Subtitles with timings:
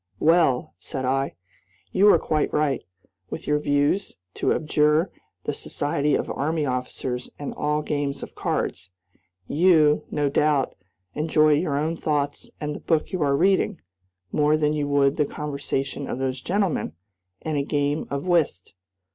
[0.19, 1.35] "Well," said I,
[1.91, 2.83] "you are quite right,
[3.29, 5.11] with your views, to abjure
[5.43, 8.89] the society of army officers and all games of cards.
[9.47, 10.73] You, no doubt,
[11.13, 13.79] enjoy your own thoughts and the book you are reading,
[14.31, 16.93] more than you would the conversation of those gentlemen
[17.43, 18.73] and a game of whist.